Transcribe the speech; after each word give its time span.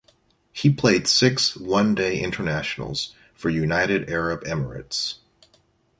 He 0.51 0.73
played 0.73 1.07
six 1.07 1.55
One 1.55 1.93
Day 1.93 2.19
Internationals 2.19 3.13
for 3.35 3.51
United 3.51 4.09
Arab 4.09 4.43
Emirates. 4.45 5.19